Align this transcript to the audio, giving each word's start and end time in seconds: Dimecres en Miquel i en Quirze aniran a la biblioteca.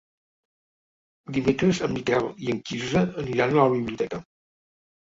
Dimecres 1.35 1.83
en 1.89 1.95
Miquel 1.99 2.27
i 2.47 2.51
en 2.57 2.63
Quirze 2.71 3.07
aniran 3.27 3.55
a 3.57 3.63
la 3.63 3.73
biblioteca. 3.79 4.27